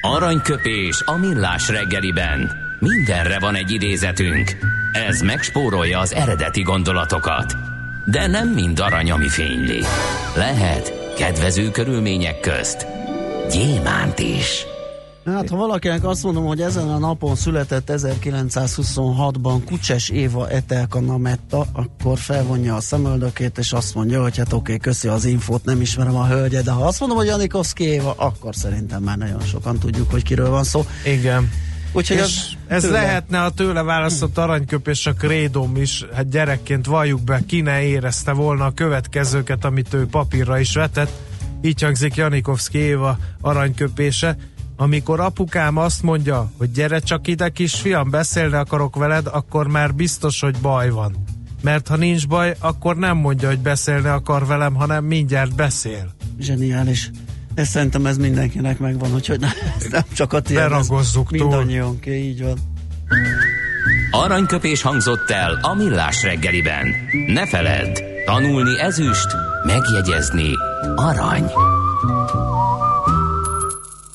[0.00, 2.50] Aranyköpés a millás reggeliben.
[2.78, 4.56] Mindenre van egy idézetünk.
[5.08, 7.54] Ez megspórolja az eredeti gondolatokat.
[8.06, 9.80] De nem mind arany, ami fényli.
[10.36, 12.86] Lehet kedvező körülmények közt
[13.50, 14.66] gyémánt is.
[15.24, 21.66] Hát, ha valakinek azt mondom, hogy ezen a napon született 1926-ban Kucses Éva Etelka Nametta,
[21.72, 25.80] akkor felvonja a szemöldökét, és azt mondja, hogy hát oké, okay, köszi az infót, nem
[25.80, 29.78] ismerem a hölgyet, de ha azt mondom, hogy Janikovszki Éva, akkor szerintem már nagyon sokan
[29.78, 30.84] tudjuk, hogy kiről van szó.
[31.04, 31.50] Igen.
[31.92, 33.00] Úgyhogy És az ez tőle.
[33.00, 36.06] lehetne a tőle választott aranyköpés a krédom is.
[36.14, 41.12] Hát gyerekként valljuk be, ki ne érezte volna a következőket, amit ő papírra is vetett.
[41.62, 44.36] Így hangzik Janikovszki Éva aranyköpése.
[44.82, 50.40] Amikor apukám azt mondja, hogy gyere csak ide kisfiam, beszélni akarok veled, akkor már biztos,
[50.40, 51.24] hogy baj van.
[51.62, 56.14] Mert ha nincs baj, akkor nem mondja, hogy beszélni akar velem, hanem mindjárt beszél.
[56.38, 57.10] Zseniális.
[57.54, 61.38] Ez szerintem ez mindenkinek megvan, úgyhogy ne, ez nem csak a tiéd, Beragozzuk túl.
[61.38, 62.58] mindannyiunké, így van.
[64.10, 66.86] Aranyköpés hangzott el a millás reggeliben.
[67.26, 69.28] Ne feledd, tanulni ezüst,
[69.66, 70.50] megjegyezni
[70.96, 71.50] arany.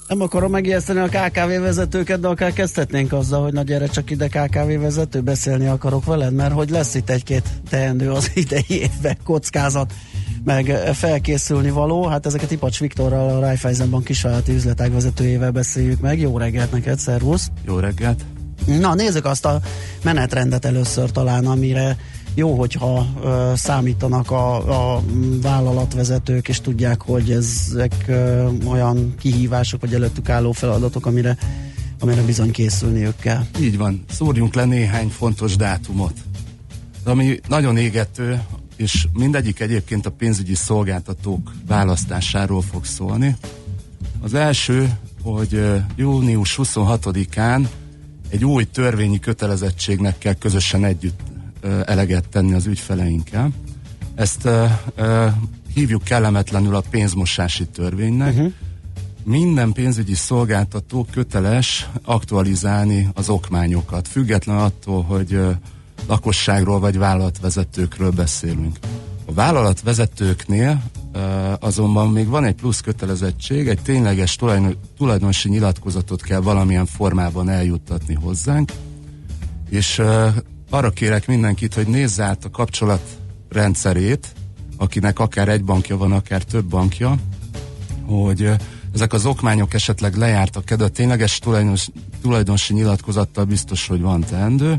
[0.07, 4.27] Nem akarom megijeszteni a KKV vezetőket, de akár kezdhetnénk azzal, hogy na gyere csak ide
[4.27, 9.93] KKV vezető, beszélni akarok veled, mert hogy lesz itt egy-két teendő az idei évben kockázat,
[10.43, 12.05] meg felkészülni való.
[12.05, 16.19] Hát ezeket Ipacs Viktorral, a Raiffeisenbank kisvállalati üzletág vezetőjével beszéljük meg.
[16.19, 17.49] Jó reggelt neked, szervusz!
[17.65, 18.25] Jó reggelt!
[18.65, 19.59] Na nézzük azt a
[20.03, 21.97] menetrendet először talán, amire
[22.37, 25.03] jó, hogyha ö, számítanak a, a
[25.41, 31.37] vállalatvezetők, és tudják, hogy ezek ö, olyan kihívások, vagy előttük álló feladatok, amire,
[31.99, 33.45] amire bizony készülniük kell.
[33.59, 36.13] Így van, szúrjunk le néhány fontos dátumot.
[37.03, 38.41] Ami nagyon égető,
[38.75, 43.35] és mindegyik egyébként a pénzügyi szolgáltatók választásáról fog szólni.
[44.21, 45.61] Az első, hogy
[45.95, 47.67] június 26-án
[48.29, 51.19] egy új törvényi kötelezettségnek kell közösen együtt
[51.85, 53.49] eleget tenni az ügyfeleinkkel.
[54.15, 54.49] Ezt
[55.73, 58.33] hívjuk kellemetlenül a pénzmosási törvénynek.
[58.33, 58.51] Uh-huh.
[59.23, 65.39] Minden pénzügyi szolgáltató köteles aktualizálni az okmányokat, független attól, hogy
[66.07, 68.77] lakosságról vagy vállalatvezetőkről beszélünk.
[69.25, 70.81] A vállalatvezetőknél
[71.59, 78.13] azonban még van egy plusz kötelezettség, egy tényleges tulajdon, tulajdonosi nyilatkozatot kell valamilyen formában eljuttatni
[78.13, 78.71] hozzánk,
[79.69, 80.01] és
[80.69, 83.17] arra kérek mindenkit, hogy nézze át a kapcsolat
[83.49, 84.33] rendszerét,
[84.77, 87.15] akinek akár egy bankja van, akár több bankja,
[88.05, 88.51] hogy
[88.93, 91.87] ezek az okmányok esetleg lejártak, de tényleges tulajdonos,
[92.21, 94.77] tulajdonosi nyilatkozattal biztos, hogy van teendő,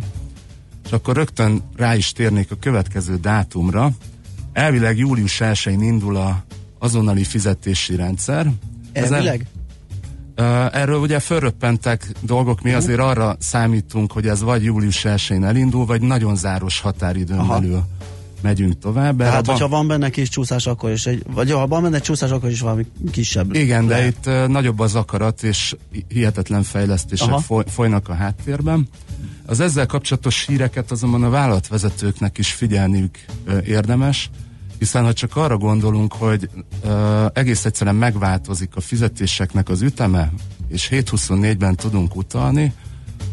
[0.85, 3.91] és akkor rögtön rá is térnék a következő dátumra.
[4.53, 6.45] Elvileg július 1-én indul a
[6.79, 8.53] azonnali fizetési rendszer.
[8.93, 9.47] Elvileg?
[10.73, 16.01] Erről ugye fölröppentek dolgok, mi azért arra számítunk, hogy ez vagy július 1-én elindul, vagy
[16.03, 17.59] nagyon záros határidőn Aha.
[17.59, 17.83] belül
[18.43, 19.19] megyünk tovább.
[19.19, 21.99] Tehát, a bank- hogyha van benne kis csúszás, akkor is egy, vagy ha van benne
[21.99, 23.55] csúszás, akkor is valami kisebb.
[23.55, 24.09] Igen, de lehet.
[24.09, 25.77] itt ö, nagyobb az akarat, és
[26.09, 27.39] hihetetlen fejlesztések Aha.
[27.39, 28.89] foly, folynak a háttérben.
[29.47, 34.31] Az ezzel kapcsolatos híreket azonban a vállalatvezetőknek is figyelniük ö, érdemes,
[34.79, 36.51] hiszen ha csak arra gondolunk, hogy
[36.85, 40.33] ö, egész egyszerűen megváltozik a fizetéseknek az üteme,
[40.69, 42.73] és 7.24-ben tudunk utalni,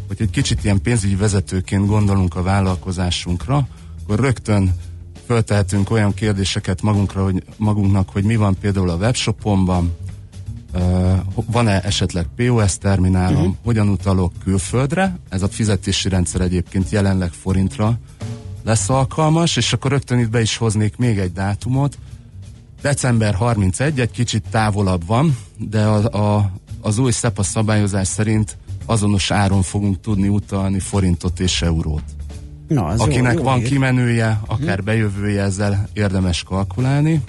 [0.06, 3.68] hogy egy kicsit ilyen pénzügyi vezetőként gondolunk a vállalkozásunkra,
[4.02, 4.74] akkor rögtön
[5.26, 9.96] föltehetünk olyan kérdéseket magunkra, hogy, magunknak, hogy mi van például a webshopomban,
[10.74, 13.56] uh, van-e esetleg POS terminálom, uh-huh.
[13.64, 17.98] hogyan utalok külföldre, ez a fizetési rendszer egyébként jelenleg forintra
[18.66, 21.98] lesz alkalmas, és akkor rögtön itt be is hoznék még egy dátumot.
[22.82, 26.50] December 31, egy kicsit távolabb van, de a, a,
[26.80, 32.02] az új SEPA szabályozás szerint azonos áron fogunk tudni utalni forintot és eurót.
[32.68, 33.68] Na, ez Akinek jó, jó van hír.
[33.68, 37.20] kimenője, akár bejövője, ezzel érdemes kalkulálni.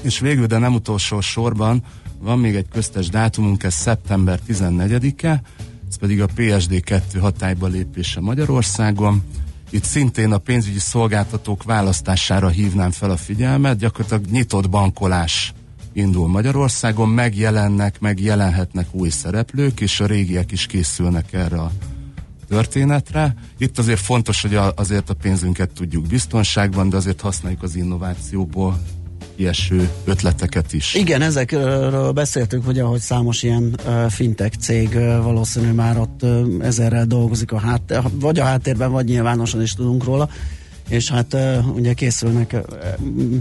[0.00, 1.82] És végül, de nem utolsó sorban,
[2.18, 5.42] van még egy köztes dátumunk, ez szeptember 14-e,
[5.88, 9.22] ez pedig a PSD2 hatályba lépése Magyarországon.
[9.74, 15.52] Itt szintén a pénzügyi szolgáltatók választására hívnám fel a figyelmet, gyakorlatilag nyitott bankolás
[15.92, 21.70] indul Magyarországon, megjelennek, megjelenhetnek új szereplők, és a régiek is készülnek erre a
[22.48, 23.34] történetre.
[23.58, 28.82] Itt azért fontos, hogy a, azért a pénzünket tudjuk biztonságban, de azért használjuk az innovációból
[29.36, 30.94] kieső ötleteket is.
[30.94, 33.76] Igen, ezekről beszéltünk, hogy ahogy számos ilyen
[34.08, 36.24] fintech cég valószínű már ott
[36.60, 40.28] ezerrel dolgozik a háttér, vagy a háttérben, vagy nyilvánosan is tudunk róla,
[40.88, 41.36] és hát
[41.74, 42.56] ugye készülnek,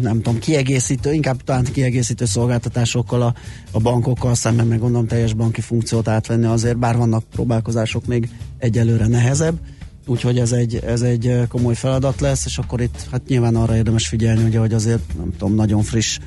[0.01, 3.33] nem tudom, kiegészítő, inkább talán kiegészítő szolgáltatásokkal a,
[3.71, 9.07] a bankokkal szemben, meg gondolom teljes banki funkciót átvenni azért, bár vannak próbálkozások még egyelőre
[9.07, 9.59] nehezebb,
[10.05, 13.75] úgyhogy ez egy, ez egy ö, komoly feladat lesz, és akkor itt hát nyilván arra
[13.75, 16.19] érdemes figyelni, ugye, hogy azért nem tudom, nagyon friss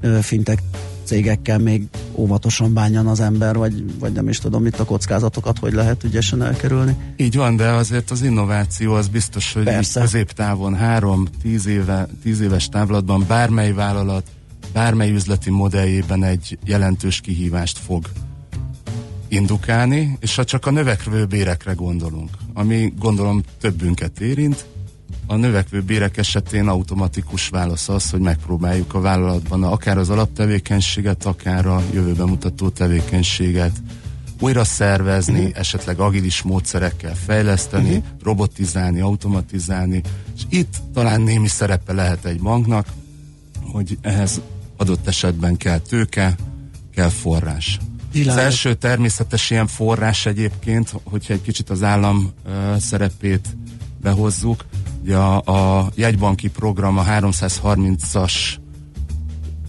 [0.00, 0.62] ö, fintech
[1.04, 1.82] cégekkel még
[2.14, 6.42] óvatosan bánjan az ember, vagy, vagy nem is tudom, itt a kockázatokat hogy lehet ügyesen
[6.42, 6.96] elkerülni.
[7.16, 10.00] Így van, de azért az innováció az biztos, hogy Persze.
[10.00, 14.26] középtávon, három, tíz, éve, tíz éves távlatban bármely vállalat,
[14.72, 18.04] bármely üzleti modelljében egy jelentős kihívást fog
[19.32, 24.64] indukálni, és ha csak a növekvő bérekre gondolunk, ami gondolom többünket érint,
[25.26, 31.66] a növekvő bérek esetén automatikus válasz az, hogy megpróbáljuk a vállalatban akár az alaptevékenységet, akár
[31.66, 33.82] a jövőben mutató tevékenységet
[34.40, 35.58] újra szervezni, uh-huh.
[35.58, 38.04] esetleg agilis módszerekkel fejleszteni, uh-huh.
[38.22, 40.02] robotizálni, automatizálni,
[40.36, 42.86] és itt talán némi szerepe lehet egy banknak,
[43.72, 44.40] hogy ehhez
[44.76, 46.34] adott esetben kell tőke,
[46.94, 47.78] kell forrás.
[48.12, 48.36] Világos.
[48.36, 53.56] Az első természetes ilyen forrás egyébként, hogyha egy kicsit az állam uh, szerepét
[54.00, 54.64] behozzuk,
[55.02, 58.32] ugye a, a jegybanki program a 330-as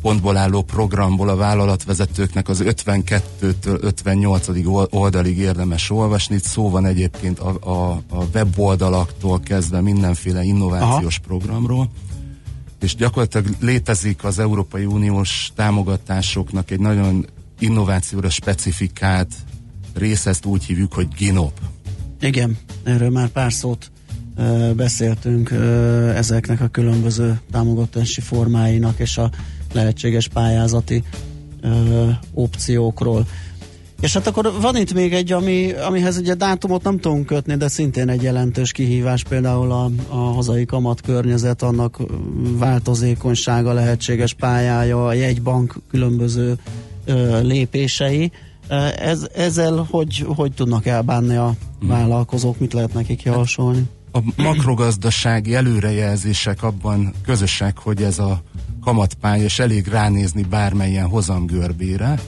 [0.02, 4.48] pontból álló programból a vállalatvezetőknek az 52-től 58.
[4.66, 6.36] ol- oldalig érdemes olvasni.
[6.36, 11.28] Itt szó van egyébként a, a, a weboldalaktól kezdve mindenféle innovációs Aha.
[11.28, 11.90] programról
[12.84, 17.26] és gyakorlatilag létezik az Európai Uniós támogatásoknak egy nagyon
[17.64, 19.36] innovációra specifikált
[19.94, 21.60] rész, ezt úgy hívjuk, hogy GINOP.
[22.22, 23.92] Igen, erről már pár szót
[24.38, 29.30] ö, beszéltünk ö, ezeknek a különböző támogatási formáinak és a
[29.74, 31.04] lehetséges pályázati
[31.62, 33.28] ö, opciókról.
[34.02, 37.68] És hát akkor van itt még egy, ami, amihez ugye dátumot nem tudunk kötni, de
[37.68, 41.98] szintén egy jelentős kihívás, például a, a hazai kamat környezet, annak
[42.58, 46.58] változékonysága, lehetséges pályája, a jegybank különböző
[47.06, 48.32] ö, lépései.
[48.98, 53.84] Ez, ezzel hogy, hogy tudnak elbánni a vállalkozók, mit lehet nekik javasolni?
[54.12, 58.42] A makrogazdasági előrejelzések abban közösek, hogy ez a
[58.84, 62.20] kamatpálya, és elég ránézni bármelyen hozamgörbére,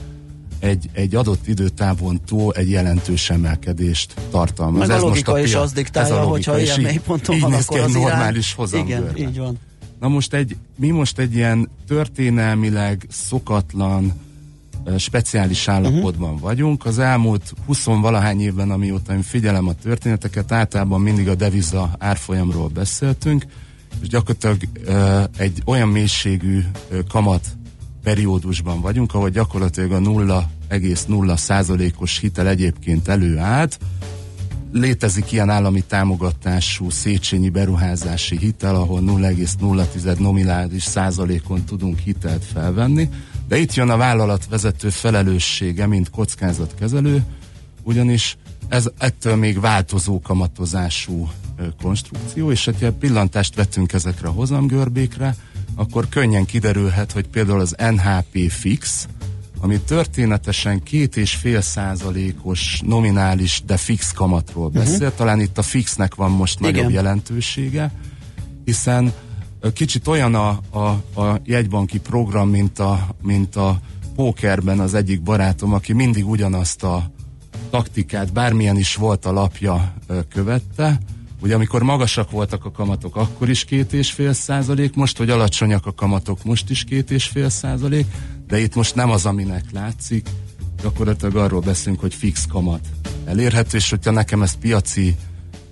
[0.58, 4.78] egy, egy adott időtávon túl egy jelentős emelkedést tartalmaz.
[4.80, 6.84] Meg a Ez most logika is pia- az ez diktálja, a logika, hogyha ilyen így-
[6.86, 9.18] mélyponton így van, néz akkor az normális Igen, hozamgörbe.
[9.18, 9.58] így van.
[10.00, 14.12] Na most egy, mi most egy ilyen történelmileg szokatlan,
[14.96, 16.40] speciális állapotban uh-huh.
[16.40, 16.84] vagyunk.
[16.84, 23.46] Az elmúlt 20-valahány évben, amióta én figyelem a történeteket, általában mindig a deviza árfolyamról beszéltünk,
[24.02, 24.56] és gyakorlatilag
[25.36, 26.60] egy olyan mélységű
[27.08, 27.46] kamat
[28.02, 33.78] periódusban vagyunk, ahol gyakorlatilag a 0,0 százalékos hitel egyébként előállt,
[34.72, 43.08] létezik ilyen állami támogatású Széchenyi beruházási hitel, ahol 0,0 nominális százalékon tudunk hitelt felvenni,
[43.48, 47.24] de itt jön a vállalatvezető felelőssége, mint kockázatkezelő,
[47.82, 48.36] ugyanis
[48.68, 51.28] ez ettől még változó kamatozású
[51.82, 55.36] konstrukció, és hogyha pillantást vettünk ezekre a hozamgörbékre,
[55.74, 59.08] akkor könnyen kiderülhet, hogy például az NHP fix,
[59.60, 64.94] ami történetesen két és fél százalékos nominális, de fix kamatról beszél.
[64.94, 65.14] Uh-huh.
[65.14, 66.72] Talán itt a fixnek van most Igen.
[66.72, 67.92] nagyobb jelentősége,
[68.64, 69.12] hiszen
[69.72, 73.80] kicsit olyan a, a, a jegybanki program, mint a, mint a
[74.14, 77.10] pókerben az egyik barátom, aki mindig ugyanazt a
[77.70, 79.94] taktikát, bármilyen is volt a lapja
[80.28, 81.00] követte.
[81.40, 85.86] Ugye amikor magasak voltak a kamatok, akkor is két és fél százalék, most, hogy alacsonyak
[85.86, 88.06] a kamatok, most is két és fél százalék,
[88.46, 90.28] de itt most nem az, aminek látszik,
[90.82, 92.80] gyakorlatilag arról beszélünk, hogy fix kamat
[93.24, 95.16] elérhető, és hogyha nekem ezt piaci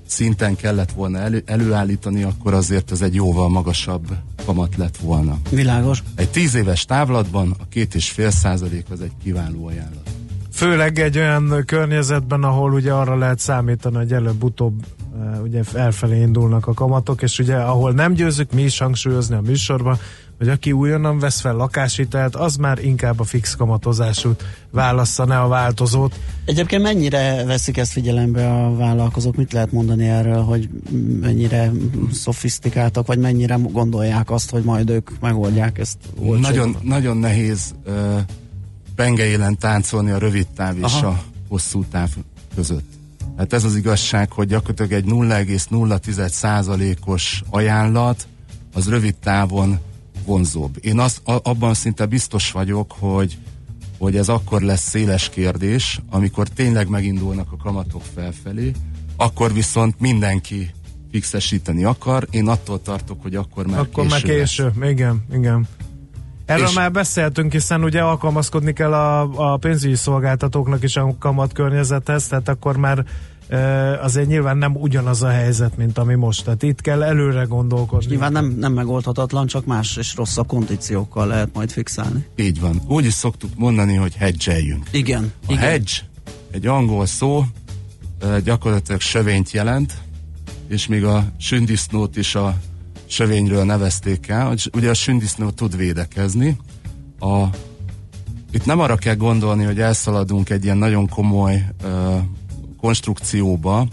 [0.06, 4.06] szinten kellett volna elő, előállítani, akkor azért ez egy jóval magasabb
[4.44, 5.38] kamat lett volna.
[5.50, 6.02] Világos.
[6.14, 10.10] Egy tíz éves távlatban a két és fél százalék az egy kiváló ajánlat.
[10.52, 16.66] Főleg egy olyan környezetben, ahol ugye arra lehet számítani, hogy előbb-utóbb uh, ugye elfelé indulnak
[16.66, 19.98] a kamatok, és ugye ahol nem győzük mi is hangsúlyozni a műsorban,
[20.38, 25.48] hogy aki újonnan vesz fel lakáshitelt, az már inkább a fix kamatozásút válassza, ne a
[25.48, 26.20] változót.
[26.44, 29.36] Egyébként mennyire veszik ezt figyelembe a vállalkozók?
[29.36, 30.68] Mit lehet mondani erről, hogy
[31.20, 31.70] mennyire
[32.12, 35.98] szofisztikáltak, vagy mennyire gondolják azt, hogy majd ők megoldják ezt?
[36.40, 38.20] Nagyon, nagyon nehéz uh,
[38.94, 41.06] pengeélen táncolni a rövid táv és Aha.
[41.06, 42.10] a hosszú táv
[42.54, 42.92] között.
[43.36, 48.26] Hát ez az igazság, hogy gyakorlatilag egy 0,01 százalékos ajánlat
[48.74, 49.78] az rövid távon
[50.24, 50.76] vonzóbb.
[50.80, 53.38] Én az, a, abban szinte biztos vagyok, hogy
[53.98, 58.72] hogy ez akkor lesz széles kérdés, amikor tényleg megindulnak a kamatok felfelé,
[59.16, 60.70] akkor viszont mindenki
[61.10, 62.26] fixesíteni akar.
[62.30, 64.48] Én attól tartok, hogy akkor már Akkor már késő lesz.
[64.48, 64.72] késő.
[64.90, 65.66] Igen, igen.
[66.46, 71.52] Erről És- már beszéltünk, hiszen ugye alkalmazkodni kell a, a pénzügyi szolgáltatóknak is a kamat
[71.52, 73.04] környezethez, tehát akkor már
[74.02, 76.44] azért nyilván nem ugyanaz a helyzet, mint ami most.
[76.44, 78.06] Tehát itt kell előre gondolkodni.
[78.06, 82.26] Nyilván nem, nem megoldhatatlan, csak más és rosszabb kondíciókkal lehet majd fixálni.
[82.36, 82.80] Így van.
[82.86, 84.88] Úgy is szoktuk mondani, hogy hedgeljünk.
[84.90, 85.32] Igen.
[85.46, 85.62] A igen.
[85.62, 85.92] hedge
[86.50, 87.44] egy angol szó,
[88.44, 89.92] gyakorlatilag sövényt jelent,
[90.68, 92.56] és még a sündisznót is a
[93.06, 94.46] sövényről nevezték el.
[94.46, 96.56] hogy Ugye a sündisznó tud védekezni.
[97.18, 97.44] A,
[98.52, 101.64] itt nem arra kell gondolni, hogy elszaladunk egy ilyen nagyon komoly
[102.84, 103.88] konstrukcióba,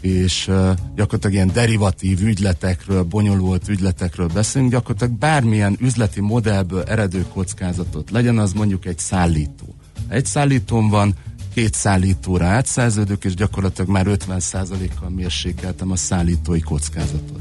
[0.00, 8.10] és uh, gyakorlatilag ilyen derivatív ügyletekről, bonyolult ügyletekről beszélünk, gyakorlatilag bármilyen üzleti modellből eredő kockázatot,
[8.10, 9.74] legyen az mondjuk egy szállító.
[10.08, 11.14] Egy szállítón van,
[11.54, 17.40] két szállítóra átszerződök, és gyakorlatilag már 50%-kal mérsékeltem a szállítói kockázatot.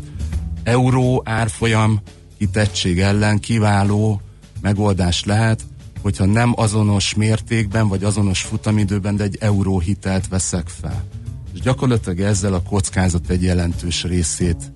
[0.64, 2.02] Euró árfolyam
[2.38, 4.22] kitettség ellen kiváló
[4.62, 5.62] megoldás lehet,
[6.02, 11.04] hogyha nem azonos mértékben, vagy azonos futamidőben, de egy euró hitelt veszek fel.
[11.54, 14.72] És gyakorlatilag ezzel a kockázat egy jelentős részét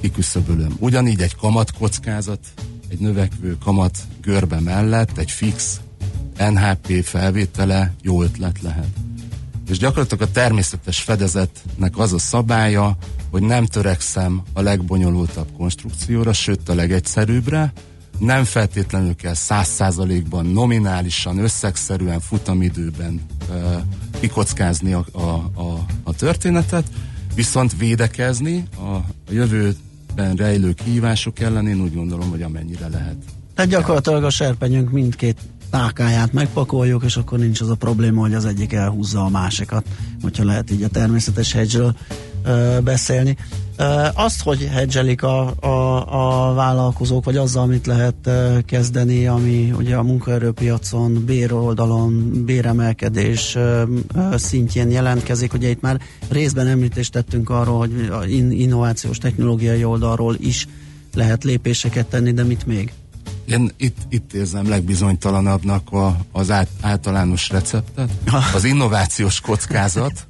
[0.00, 0.76] kiküszöbölöm.
[0.78, 2.40] Ugyanígy egy kamat kockázat,
[2.88, 5.80] egy növekvő kamat görbe mellett egy fix
[6.38, 8.88] NHP felvétele jó ötlet lehet.
[9.68, 12.96] És gyakorlatilag a természetes fedezetnek az a szabálya,
[13.30, 17.72] hogy nem törekszem a legbonyolultabb konstrukcióra, sőt a legegyszerűbbre,
[18.18, 23.56] nem feltétlenül kell száz százalékban nominálisan, összegszerűen, futamidőben uh,
[24.20, 25.20] kikockázni a, a,
[25.54, 26.84] a, a történetet,
[27.34, 33.16] viszont védekezni a, a jövőben rejlő kihívások ellen én úgy gondolom, hogy amennyire lehet.
[33.54, 35.40] Tehát gyakorlatilag a serpenyőnk mindkét
[35.70, 39.86] tákáját megpakoljuk, és akkor nincs az a probléma, hogy az egyik elhúzza a másikat,
[40.22, 41.94] hogyha lehet így a természetes hedge
[42.84, 43.36] beszélni.
[44.14, 48.30] Azt, hogy hedgelik a, a, a vállalkozók, vagy azzal, amit lehet
[48.66, 53.58] kezdeni, ami ugye a munkaerőpiacon, béroldalon, béremelkedés
[54.34, 55.52] szintjén jelentkezik.
[55.52, 58.30] Ugye itt már részben említést tettünk arról, hogy
[58.60, 60.66] innovációs technológiai oldalról is
[61.14, 62.92] lehet lépéseket tenni, de mit még?
[63.44, 68.10] Én itt, itt érzem legbizonytalanabbnak a, az át, általános receptet.
[68.54, 70.26] Az innovációs kockázat,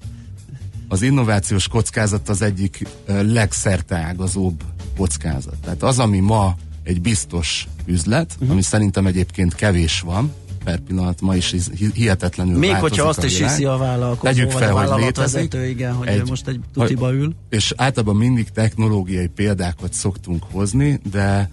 [0.89, 4.62] az innovációs kockázat az egyik legszerteágazóbb
[4.97, 5.57] kockázat.
[5.62, 8.51] Tehát az, ami ma egy biztos üzlet, uh-huh.
[8.51, 10.32] ami szerintem egyébként kevés van,
[10.64, 14.53] per pillanat ma is hi- hihetetlenül Még hogyha azt a is hiszi a vállalkozó, Tegyük
[14.53, 17.34] vagy fel, a hogy vállalatvezető, igen, hogy egy, most egy tutiba ül.
[17.49, 21.51] És általában mindig technológiai példákat szoktunk hozni, de,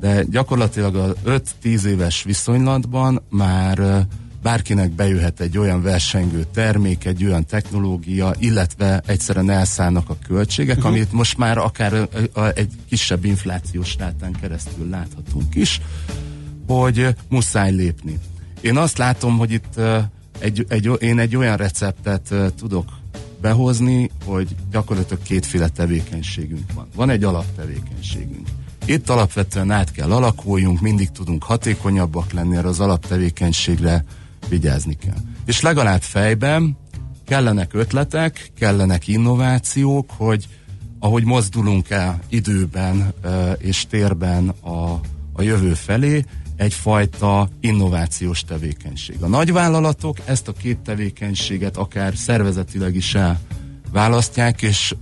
[0.00, 1.14] de gyakorlatilag a
[1.62, 4.06] 5-10 éves viszonylatban már
[4.44, 10.92] bárkinek bejöhet egy olyan versengő termék, egy olyan technológia, illetve egyszerűen elszállnak a költségek, uh-huh.
[10.92, 12.08] amit most már akár
[12.54, 15.80] egy kisebb inflációs rátán keresztül láthatunk is,
[16.66, 18.18] hogy muszáj lépni.
[18.60, 19.80] Én azt látom, hogy itt
[20.38, 22.88] egy, egy, én egy olyan receptet tudok
[23.40, 26.88] behozni, hogy gyakorlatilag kétféle tevékenységünk van.
[26.94, 28.48] Van egy alaptevékenységünk.
[28.86, 34.04] Itt alapvetően át kell alakuljunk, mindig tudunk hatékonyabbak lenni, erre az alaptevékenységre
[34.48, 35.18] vigyázni kell.
[35.44, 36.76] És legalább fejben
[37.26, 40.48] kellenek ötletek, kellenek innovációk, hogy
[40.98, 43.14] ahogy mozdulunk el időben
[43.58, 45.00] és térben a,
[45.32, 46.24] a jövő felé,
[46.56, 49.22] egyfajta innovációs tevékenység.
[49.22, 53.16] A nagyvállalatok ezt a két tevékenységet akár szervezetileg is
[53.94, 54.94] elválasztják, és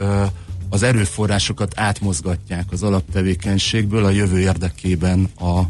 [0.69, 5.61] az erőforrásokat átmozgatják az alaptevékenységből a jövő érdekében a,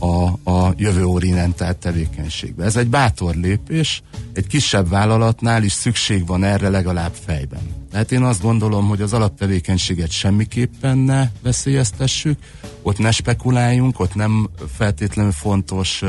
[0.00, 2.64] a, a jövőorientált tevékenységbe.
[2.64, 7.60] Ez egy bátor lépés, egy kisebb vállalatnál is szükség van erre legalább fejben.
[7.90, 12.38] Tehát én azt gondolom, hogy az alaptevékenységet semmiképpen ne veszélyeztessük,
[12.82, 16.02] ott ne spekuláljunk, ott nem feltétlenül fontos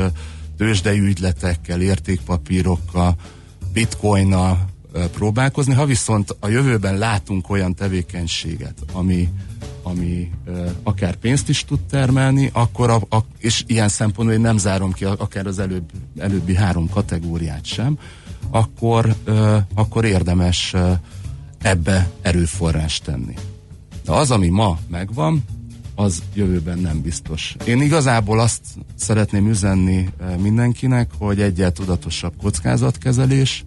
[0.56, 3.14] tőzsdei ügyletekkel, értékpapírokkal,
[3.72, 4.70] bitcoinnal
[5.12, 5.74] próbálkozni.
[5.74, 9.28] Ha viszont a jövőben látunk olyan tevékenységet, ami,
[9.82, 14.58] ami ö, akár pénzt is tud termelni, akkor a, a, és ilyen szempontból én nem
[14.58, 17.98] zárom ki akár az előbb, előbbi három kategóriát sem,
[18.50, 20.92] akkor, ö, akkor érdemes ö,
[21.58, 23.34] ebbe erőforrást tenni.
[24.04, 25.44] De az, ami ma megvan,
[25.94, 27.56] az jövőben nem biztos.
[27.66, 28.60] Én igazából azt
[28.94, 30.08] szeretném üzenni
[30.38, 33.64] mindenkinek, hogy egyel tudatosabb kockázatkezelés,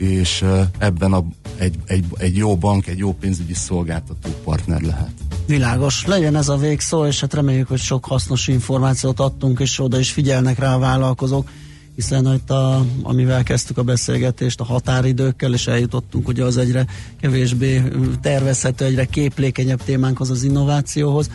[0.00, 0.44] és
[0.78, 1.24] ebben a,
[1.56, 5.10] egy, egy, egy jó bank, egy jó pénzügyi szolgáltató partner lehet.
[5.46, 9.98] Világos, legyen ez a végszó, és hát reméljük, hogy sok hasznos információt adtunk, és oda
[9.98, 11.50] is figyelnek rá a vállalkozók,
[11.94, 16.86] hiszen itt a, amivel kezdtük a beszélgetést, a határidőkkel, és eljutottunk ugye az egyre
[17.20, 17.82] kevésbé
[18.20, 21.30] tervezhető, egyre képlékenyebb témánkhoz, az innovációhoz.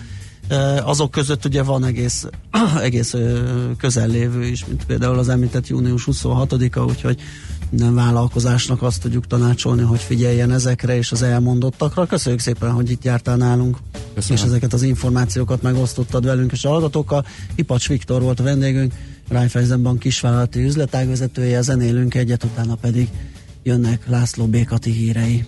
[0.84, 2.26] Azok között ugye van egész,
[2.82, 3.16] egész
[3.78, 7.22] közellévő is, mint például az említett június 26-a, úgyhogy
[7.70, 12.06] minden vállalkozásnak azt tudjuk tanácsolni, hogy figyeljen ezekre és az elmondottakra.
[12.06, 13.78] Köszönjük szépen, hogy itt jártál nálunk,
[14.14, 14.38] Köszönöm.
[14.38, 17.26] és ezeket az információkat megosztottad velünk és a hallgatókkal.
[17.56, 18.94] Ipacs Viktor volt a vendégünk,
[19.28, 23.10] Raiffeisen Bank kisvállalati üzletágvezetője, zenélünk egyet, utána pedig
[23.64, 25.46] jönnek László Békati hírei.